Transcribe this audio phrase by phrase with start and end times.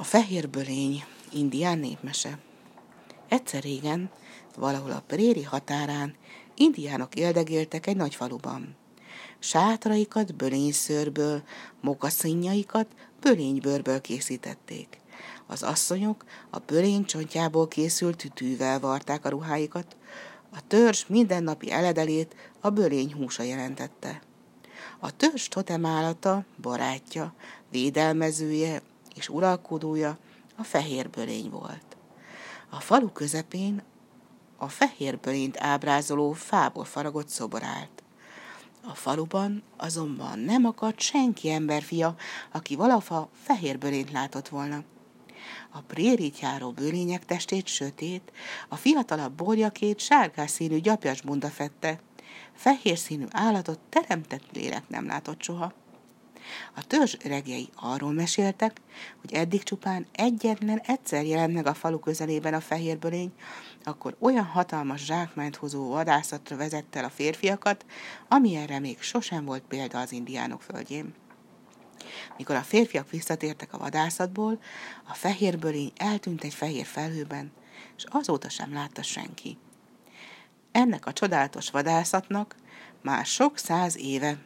[0.00, 2.38] A fehér bölény, indián népmese.
[3.28, 4.10] Egyszer régen,
[4.56, 6.14] valahol a préri határán,
[6.54, 8.76] indiánok éldegéltek egy nagy faluban.
[9.38, 11.42] Sátraikat bölényszőrből,
[11.80, 12.86] mokaszínjaikat
[13.20, 15.00] bölénybőrből készítették.
[15.46, 19.96] Az asszonyok a bölény csontjából készült tütűvel varták a ruháikat,
[20.52, 24.22] a törzs mindennapi eledelét a bölény húsa jelentette.
[24.98, 27.34] A törzs totemállata, barátja,
[27.70, 28.82] védelmezője
[29.14, 30.18] és uralkodója
[30.56, 31.96] a fehér bölény volt.
[32.70, 33.82] A falu közepén
[34.56, 38.02] a fehér bölényt ábrázoló fából faragott szobor állt.
[38.84, 42.14] A faluban azonban nem akart senki emberfia,
[42.52, 44.82] aki valafa fehér bölényt látott volna.
[45.70, 48.32] A prérit járó bőlények testét sötét,
[48.68, 52.00] a fiatalabb borjakét sárgás színű gyapjas bunda fette.
[52.54, 55.72] Fehér színű állatot teremtett lélek nem látott soha.
[56.74, 58.80] A törzs öregjei arról meséltek,
[59.20, 63.32] hogy eddig csupán egyetlen egyszer jelent meg a falu közelében a fehér bölény,
[63.84, 67.84] akkor olyan hatalmas zsákmányt hozó vadászatra vezette el a férfiakat,
[68.28, 71.14] amilyenre még sosem volt példa az indiánok földjén.
[72.36, 74.60] Mikor a férfiak visszatértek a vadászatból,
[75.08, 75.58] a fehér
[75.96, 77.52] eltűnt egy fehér felhőben,
[77.96, 79.58] és azóta sem látta senki.
[80.72, 82.56] Ennek a csodálatos vadászatnak
[83.02, 84.38] már sok száz éve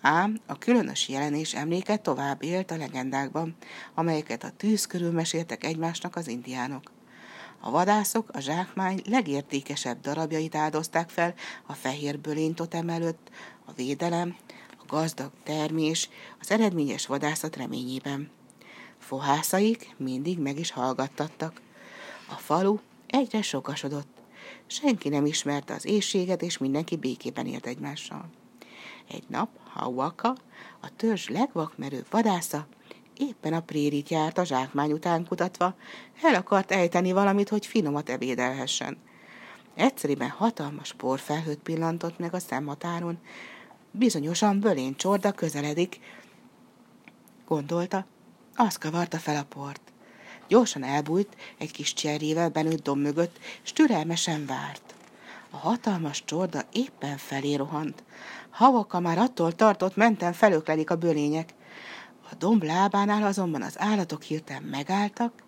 [0.00, 3.56] Ám a különös jelenés emléke tovább élt a legendákban,
[3.94, 6.92] amelyeket a tűz körül meséltek egymásnak az indiánok.
[7.60, 11.34] A vadászok a zsákmány legértékesebb darabjait áldozták fel
[11.66, 13.30] a fehér bölénytotem előtt,
[13.64, 14.36] a védelem,
[14.70, 16.08] a gazdag termés,
[16.40, 18.30] az eredményes vadászat reményében.
[18.98, 21.60] Fohászaik mindig meg is hallgattattak.
[22.28, 24.18] A falu egyre sokasodott.
[24.66, 28.39] Senki nem ismerte az éjséget, és mindenki békében élt egymással.
[29.10, 30.36] Egy nap Hawaka,
[30.80, 32.66] a törzs legvakmerőbb vadásza,
[33.16, 35.74] éppen a prérit járt a zsákmány után kutatva,
[36.22, 38.98] el akart ejteni valamit, hogy finomat ebédelhessen.
[39.74, 43.18] Egyszerűen hatalmas porfelhőt pillantott meg a szemhatáron,
[43.90, 46.00] bizonyosan bölén csorda közeledik,
[47.46, 48.06] gondolta,
[48.54, 49.80] az kavarta fel a port.
[50.48, 54.89] Gyorsan elbújt egy kis cserjével benőtt domb mögött, és türelmesen várt.
[55.50, 58.04] A hatalmas csorda éppen felé rohant.
[58.50, 61.54] Havaka már attól tartott, menten felöklelik a bölények.
[62.30, 65.42] A domb lábánál azonban az állatok hirtelen megálltak,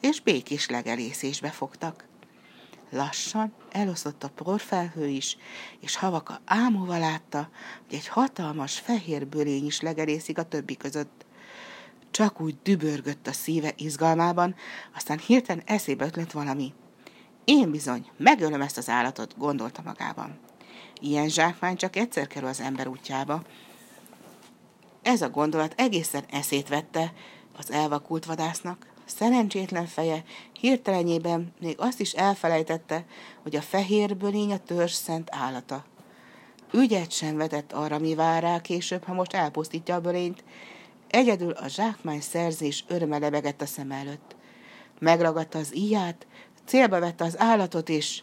[0.00, 2.04] és békés legelészésbe fogtak.
[2.90, 5.36] Lassan elosztott a porfelhő is,
[5.80, 7.48] és Havaka ámúval látta,
[7.86, 11.26] hogy egy hatalmas fehér bölény is legerészik a többi között.
[12.10, 14.54] Csak úgy dübörgött a szíve izgalmában,
[14.94, 16.74] aztán hirtelen eszébe ötlött valami.
[17.44, 20.38] Én bizony, megölöm ezt az állatot, gondolta magában.
[21.00, 23.42] Ilyen zsákmány csak egyszer kerül az ember útjába.
[25.02, 27.12] Ez a gondolat egészen eszét vette
[27.58, 28.86] az elvakult vadásznak.
[29.04, 30.24] Szerencsétlen feje
[30.60, 33.04] hirtelenjében még azt is elfelejtette,
[33.42, 35.84] hogy a fehér bölény a törzs szent állata.
[36.72, 40.44] Ügyet sem vetett arra, mi vár rá később, ha most elpusztítja a bölényt.
[41.08, 44.36] Egyedül a zsákmány szerzés öröme lebegett a szem előtt.
[44.98, 46.26] Megragadta az íját,
[46.64, 48.22] célba vette az állatot, és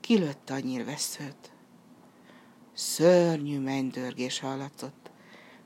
[0.00, 1.52] kilőtte a nyírveszőt.
[2.72, 5.10] Szörnyű mennydörgés hallatszott.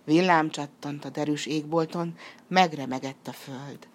[0.05, 2.15] Villám csattant a derűs égbolton,
[2.49, 3.89] megremegett a föld.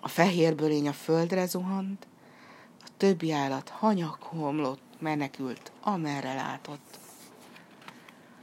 [0.00, 2.06] A fehér bölény a földre zuhant,
[2.84, 6.98] a többi állat hanyag homlott, menekült, amerre látott.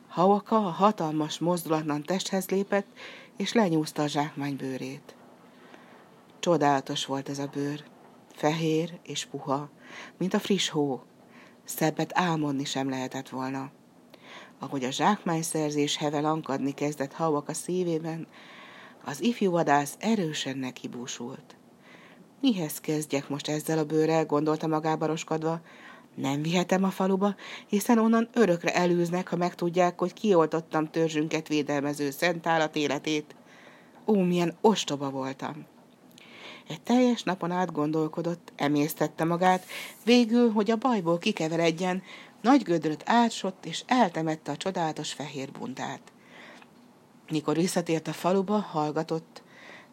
[0.07, 2.87] Havaka a hatalmas mozdulatlan testhez lépett,
[3.37, 5.15] és lenyúzta a zsákmány bőrét.
[6.39, 7.83] Csodálatos volt ez a bőr,
[8.43, 9.69] fehér és puha,
[10.17, 11.03] mint a friss hó,
[11.63, 13.71] Szebbet álmodni sem lehetett volna.
[14.59, 18.27] Ahogy a zsákmányszerzés heve lankadni kezdett havak a szívében,
[19.03, 21.55] az ifjú vadász erősen nekibúsult.
[22.41, 25.61] Mihez kezdjek most ezzel a bőrrel, gondolta magába roskadva.
[26.15, 27.35] Nem vihetem a faluba,
[27.67, 33.35] hiszen onnan örökre elűznek, ha megtudják, hogy kioltottam törzsünket védelmező szent állat életét.
[34.05, 35.71] Ó, milyen ostoba voltam!
[36.67, 39.65] Egy teljes napon át gondolkodott, emésztette magát,
[40.03, 42.03] végül, hogy a bajból kikeveredjen,
[42.41, 46.01] nagy gödröt átsott, és eltemette a csodálatos fehér bundát.
[47.29, 49.41] Mikor visszatért a faluba, hallgatott.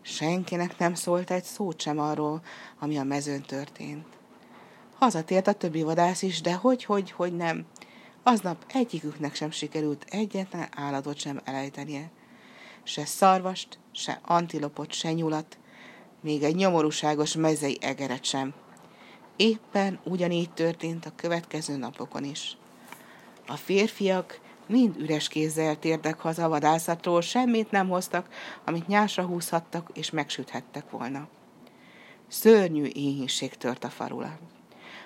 [0.03, 2.43] Senkinek nem szólt egy szót sem arról,
[2.79, 4.06] ami a mezőn történt.
[4.99, 7.67] Hazatért a többi vadász is, de hogy, hogy, hogy nem.
[8.23, 12.11] Aznap egyiküknek sem sikerült egyetlen állatot sem elejtenie.
[12.83, 15.59] Se szarvast, se antilopot, se nyulat,
[16.20, 18.55] még egy nyomorúságos mezei egeret sem.
[19.37, 22.56] Éppen ugyanígy történt a következő napokon is.
[23.46, 28.28] A férfiak mind üres kézzel tértek haza a vadászatról, semmit nem hoztak,
[28.64, 31.28] amit nyásra húzhattak és megsüthettek volna.
[32.28, 34.38] Szörnyű éhínség tört a farula.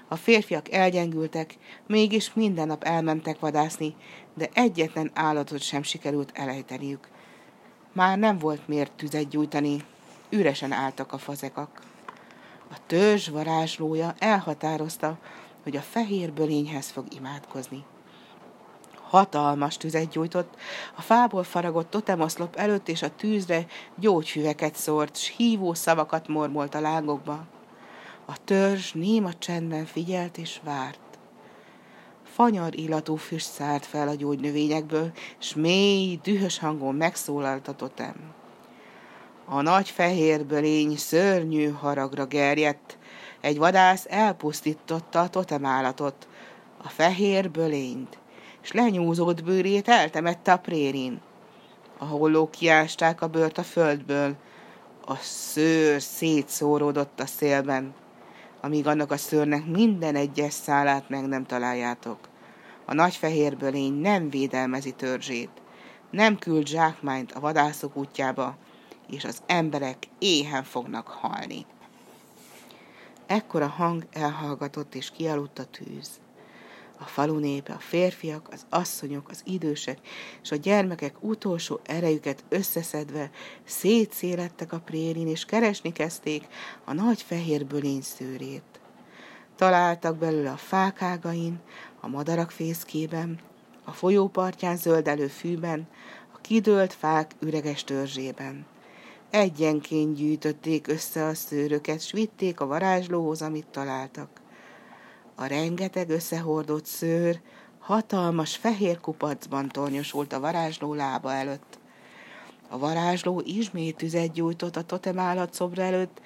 [0.09, 1.57] A férfiak elgyengültek,
[1.87, 3.95] mégis minden nap elmentek vadászni,
[4.35, 7.09] de egyetlen állatot sem sikerült elejteniük.
[7.93, 9.85] Már nem volt miért tüzet gyújtani,
[10.35, 11.83] üresen álltak a fazekak.
[12.71, 15.19] A törzs varázslója elhatározta,
[15.63, 17.85] hogy a fehér bölényhez fog imádkozni.
[19.03, 20.57] Hatalmas tüzet gyújtott,
[20.97, 23.67] a fából faragott totemoszlop előtt és a tűzre
[23.99, 27.45] gyógyhüveket szórt, s hívó szavakat mormolt a lángokba.
[28.27, 31.01] A törzs néma csendben figyelt és várt.
[32.25, 38.35] Fanyar illatú füst szállt fel a gyógynövényekből, s mély, dühös hangon megszólalt a totem.
[39.47, 42.99] A nagy fehér bölény szörnyű haragra gerjedt,
[43.41, 46.29] egy vadász elpusztította a totemállatot,
[46.83, 48.19] a fehér bölényt,
[48.63, 51.21] és lenyúzott bőrét eltemette a prérin.
[51.99, 54.35] A hollók kiásták a bőrt a földből,
[55.07, 57.95] a szőr szétszóródott a szélben,
[58.61, 62.19] amíg annak a szőrnek minden egyes szálát meg nem találjátok.
[62.85, 65.51] A nagy fehér bölény nem védelmezi törzsét,
[66.11, 68.57] nem küld zsákmányt a vadászok útjába,
[69.11, 71.67] és az emberek éhen fognak halni.
[73.27, 76.21] Ekkor a hang elhallgatott, és kialudt a tűz.
[76.99, 79.99] A falu népe, a férfiak, az asszonyok, az idősek
[80.43, 83.31] és a gyermekek utolsó erejüket összeszedve
[83.65, 86.47] szétszélettek a prérin, és keresni kezdték
[86.85, 88.63] a nagy fehér bölény szőrét.
[89.57, 91.61] Találtak belőle a fák ágain,
[92.01, 93.39] a madarak fészkében,
[93.85, 95.89] a folyópartján zöldelő fűben,
[96.35, 98.67] a kidőlt fák üreges törzsében.
[99.35, 104.29] Egyenként gyűjtötték össze a szőröket, s vitték a varázslóhoz, amit találtak.
[105.35, 107.41] A rengeteg összehordott szőr
[107.79, 111.79] hatalmas fehér kupacban tornyosult a varázsló lába előtt.
[112.69, 116.21] A varázsló ismét tüzet gyújtott a totemállat szobra előtt,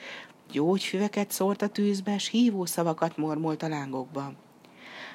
[0.50, 4.32] gyógyfüveket szórt a tűzbe, s hívó szavakat mormolt a lángokba.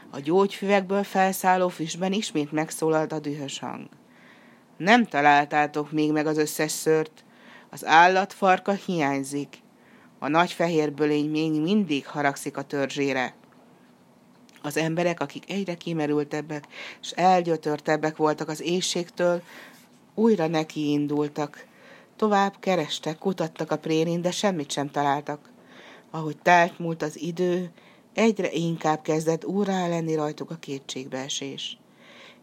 [0.10, 3.88] A gyógyfüvekből felszálló füstben ismét megszólalt a dühös hang.
[4.78, 7.24] Nem találtátok még meg az összes szőrt,
[7.74, 9.58] az állat farka hiányzik.
[10.20, 13.34] A nagy fehér bölény még mindig haragszik a törzsére.
[14.62, 16.68] Az emberek, akik egyre kimerültebbek
[17.02, 19.42] és elgyötörtebbek voltak az éjségtől,
[20.14, 21.66] újra neki indultak.
[22.16, 25.50] Tovább kerestek, kutattak a prérin, de semmit sem találtak.
[26.12, 27.72] Ahogy telt múlt az idő,
[28.14, 31.78] egyre inkább kezdett úrá lenni rajtuk a kétségbeesés.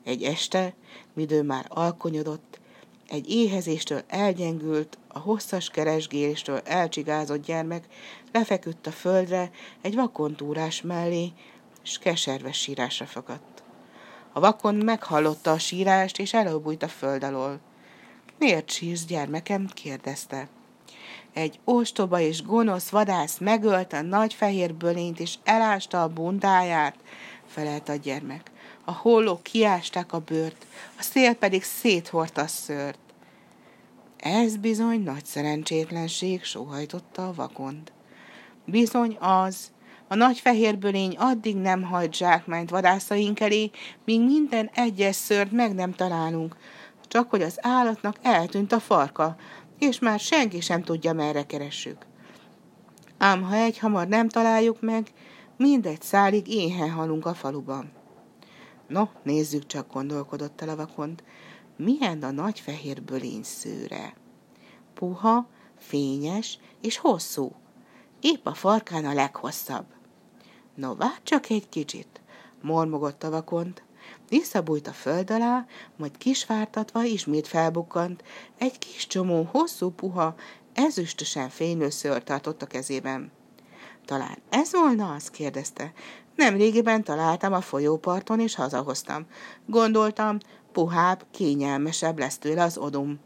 [0.04, 0.74] Egy este,
[1.14, 2.49] midő már alkonyodott,
[3.10, 7.84] egy éhezéstől elgyengült, a hosszas keresgéléstől elcsigázott gyermek
[8.32, 11.32] lefeküdt a földre egy vakontúrás mellé,
[11.84, 13.62] és keserves sírásra fakadt.
[14.32, 17.60] A vakon meghallotta a sírást, és előbújt a föld alól.
[18.38, 19.66] Miért sírsz, gyermekem?
[19.66, 20.48] kérdezte.
[21.32, 26.96] Egy ostoba és gonosz vadász megölte a nagy fehér bölényt, és elásta a bundáját,
[27.46, 28.50] felelt a gyermek.
[28.84, 30.66] A hollók kiásták a bőrt,
[30.98, 32.98] a szél pedig széthordta a szőrt.
[34.16, 37.92] Ez bizony nagy szerencsétlenség, sóhajtotta a vakond.
[38.64, 39.70] Bizony az,
[40.08, 43.70] a nagy fehér bölény addig nem hajt zsákmányt vadászaink elé,
[44.04, 46.56] míg minden egyes szört meg nem találunk,
[47.08, 49.36] csak hogy az állatnak eltűnt a farka,
[49.78, 52.06] és már senki sem tudja, merre keressük.
[53.18, 55.06] Ám ha egy hamar nem találjuk meg,
[55.56, 57.90] mindegy szálig éhen halunk a faluban.
[58.90, 61.22] No, nézzük csak, gondolkodott el a vakond,
[61.76, 64.14] milyen a nagy fehér bölény szőre.
[64.94, 67.52] Puha, fényes és hosszú.
[68.20, 69.84] Épp a farkán a leghosszabb.
[70.74, 72.20] No, várj csak egy kicsit,
[72.62, 73.82] mormogott a vakond.
[74.28, 75.66] Visszabújt a föld alá,
[75.96, 78.24] majd kisvártatva ismét felbukkant,
[78.58, 80.34] egy kis csomó hosszú puha,
[80.72, 83.32] ezüstösen fénylő szőr tartott a kezében.
[84.04, 85.30] Talán ez volna az?
[85.30, 85.92] kérdezte.
[86.36, 89.26] Nem régiben találtam a folyóparton, és hazahoztam.
[89.66, 90.38] Gondoltam,
[90.72, 93.20] puhább, kényelmesebb lesz tőle az odum.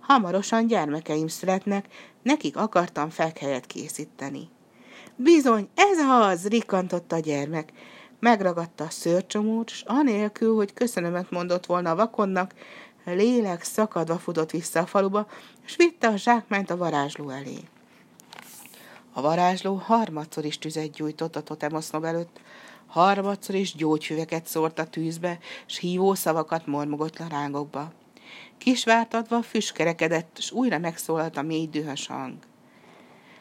[0.00, 1.86] Hamarosan gyermekeim születnek,
[2.22, 4.48] nekik akartam fekhelyet készíteni.
[5.16, 7.72] Bizony, ez az, rikantott a gyermek.
[8.20, 12.54] Megragadta a szőrcsomót, s anélkül, hogy köszönömet mondott volna a vakonnak,
[13.04, 15.26] lélek szakadva futott vissza a faluba,
[15.64, 17.58] és vitte a zsákmányt a varázsló elé.
[19.16, 22.40] A varázsló harmadszor is tüzet gyújtott a totemosznob előtt,
[22.86, 27.92] harmadszor is gyógyfüveket szórt a tűzbe, s hívó szavakat mormogott a rángokba.
[28.58, 32.34] Kisvártatva füstkerekedett, s újra megszólalt a mély dühös hang.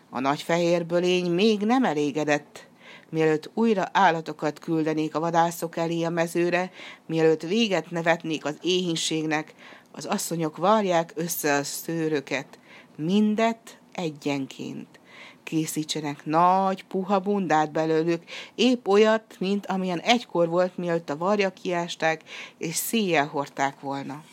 [0.10, 2.68] A nagy fehér bölény még nem elégedett,
[3.10, 6.72] mielőtt újra állatokat küldenék a vadászok elé a mezőre,
[7.06, 9.54] mielőtt véget nevetnék az éhínségnek,
[9.92, 12.60] az asszonyok varják össze a szőröket,
[12.96, 15.02] mindet egyenként.
[15.44, 18.24] Készítsenek nagy, puha bundát belőlük,
[18.56, 22.24] épp olyat, mint amilyen egykor volt, mielőtt a varja kiásták,
[22.58, 24.24] és széjjel hordták volna.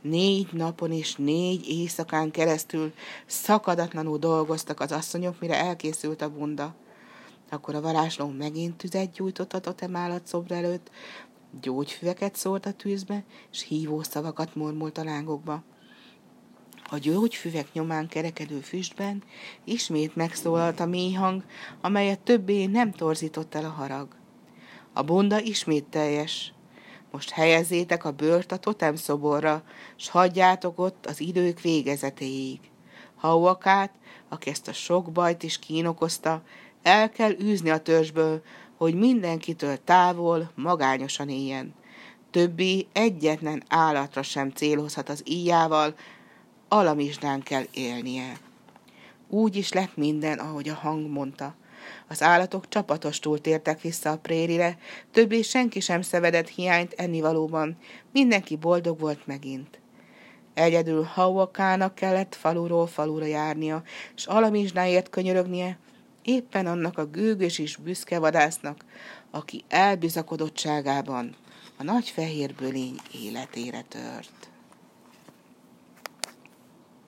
[0.00, 2.92] Négy napon és négy éjszakán keresztül
[3.26, 6.74] szakadatlanul dolgoztak az asszonyok, mire elkészült a bunda.
[7.50, 10.90] Akkor a varázsló megint tüzet gyújtott a totem szobra előtt,
[11.60, 15.62] gyógyfüveket szólt a tűzbe, és hívó szavakat mormolt a lángokba.
[16.90, 19.22] A gyógyfüvek nyomán kerekedő füstben
[19.64, 21.42] ismét megszólalt a mély hang,
[21.80, 24.08] amelyet többé nem torzított el a harag.
[24.92, 26.52] A bunda ismét teljes.
[27.10, 29.62] Most helyezzétek a bőrt a totem szoborra,
[29.96, 32.60] s hagyjátok ott az idők végezetéig.
[33.16, 33.92] Hauakát,
[34.28, 36.42] aki ezt a sok bajt is kínokozta,
[36.82, 38.42] el kell űzni a törzsből,
[38.76, 41.74] hogy mindenkitől távol, magányosan éljen.
[42.30, 45.94] Többi egyetlen állatra sem célozhat az íjával,
[46.68, 48.38] alamizsdán kell élnie.
[49.28, 51.54] Úgy is lett minden, ahogy a hang mondta.
[52.08, 54.78] Az állatok csapatostul tértek vissza a prérire,
[55.12, 57.76] többé senki sem szevedett hiányt ennivalóban,
[58.12, 59.80] mindenki boldog volt megint.
[60.54, 63.82] Egyedül Hauakának kellett faluról falura járnia,
[64.14, 65.78] s alamizsnáért könyörögnie,
[66.22, 68.84] éppen annak a gőgös és büszke vadásznak,
[69.30, 71.34] aki elbizakodottságában
[71.76, 74.50] a nagy fehér bölény életére tört.